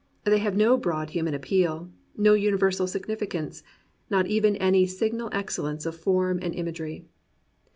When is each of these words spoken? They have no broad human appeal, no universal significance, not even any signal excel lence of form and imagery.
They 0.23 0.39
have 0.39 0.57
no 0.57 0.77
broad 0.77 1.11
human 1.11 1.35
appeal, 1.35 1.91
no 2.17 2.33
universal 2.33 2.87
significance, 2.87 3.61
not 4.09 4.25
even 4.25 4.55
any 4.55 4.87
signal 4.87 5.29
excel 5.31 5.65
lence 5.65 5.85
of 5.85 5.95
form 5.95 6.39
and 6.41 6.55
imagery. 6.55 7.05